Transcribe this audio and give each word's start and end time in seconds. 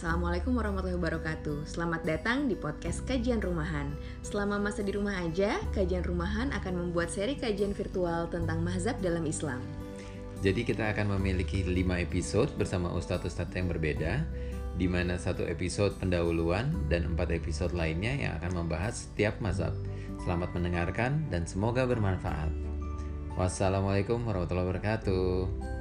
Assalamualaikum 0.00 0.56
warahmatullahi 0.56 0.96
wabarakatuh 0.96 1.68
Selamat 1.68 2.00
datang 2.08 2.48
di 2.48 2.56
podcast 2.56 3.04
Kajian 3.04 3.36
Rumahan 3.36 3.92
Selama 4.24 4.56
masa 4.56 4.80
di 4.80 4.96
rumah 4.96 5.12
aja, 5.20 5.60
Kajian 5.76 6.00
Rumahan 6.00 6.56
akan 6.56 6.72
membuat 6.72 7.12
seri 7.12 7.36
kajian 7.36 7.76
virtual 7.76 8.24
tentang 8.32 8.64
mazhab 8.64 8.96
dalam 9.04 9.28
Islam 9.28 9.60
Jadi 10.40 10.64
kita 10.64 10.96
akan 10.96 11.20
memiliki 11.20 11.68
5 11.68 11.76
episode 12.00 12.48
bersama 12.56 12.88
ustadz-ustadz 12.96 13.52
yang 13.52 13.68
berbeda 13.68 14.24
di 14.80 14.88
mana 14.88 15.20
satu 15.20 15.44
episode 15.44 15.92
pendahuluan 16.00 16.72
dan 16.88 17.12
empat 17.12 17.36
episode 17.36 17.76
lainnya 17.76 18.16
yang 18.16 18.32
akan 18.40 18.64
membahas 18.64 19.04
setiap 19.04 19.36
mazhab. 19.44 19.76
Selamat 20.24 20.48
mendengarkan 20.56 21.28
dan 21.28 21.44
semoga 21.44 21.84
bermanfaat. 21.84 22.48
Wassalamualaikum 23.36 24.24
warahmatullahi 24.24 24.64
wabarakatuh. 24.64 25.79